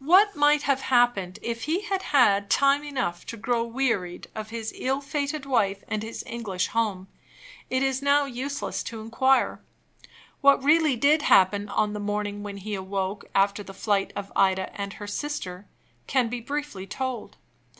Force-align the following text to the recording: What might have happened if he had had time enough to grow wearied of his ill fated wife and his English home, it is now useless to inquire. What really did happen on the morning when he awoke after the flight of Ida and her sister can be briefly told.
What 0.00 0.34
might 0.34 0.62
have 0.62 0.80
happened 0.80 1.38
if 1.40 1.62
he 1.62 1.82
had 1.82 2.02
had 2.02 2.50
time 2.50 2.82
enough 2.82 3.24
to 3.26 3.36
grow 3.36 3.62
wearied 3.62 4.26
of 4.34 4.50
his 4.50 4.72
ill 4.74 5.00
fated 5.00 5.46
wife 5.46 5.84
and 5.86 6.02
his 6.02 6.24
English 6.26 6.66
home, 6.66 7.06
it 7.70 7.80
is 7.80 8.02
now 8.02 8.24
useless 8.24 8.82
to 8.82 9.00
inquire. 9.00 9.62
What 10.40 10.64
really 10.64 10.96
did 10.96 11.22
happen 11.22 11.68
on 11.68 11.92
the 11.92 12.00
morning 12.00 12.42
when 12.42 12.56
he 12.56 12.74
awoke 12.74 13.26
after 13.36 13.62
the 13.62 13.72
flight 13.72 14.12
of 14.16 14.32
Ida 14.34 14.72
and 14.74 14.94
her 14.94 15.06
sister 15.06 15.68
can 16.08 16.28
be 16.28 16.40
briefly 16.40 16.84
told. 16.88 17.36